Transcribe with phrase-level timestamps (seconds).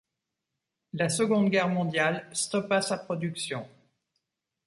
[0.93, 3.67] La Seconde Guerre mondiale stoppa sa production.